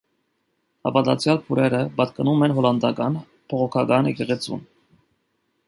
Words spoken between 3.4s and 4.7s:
բողոքական եկեղեցուն։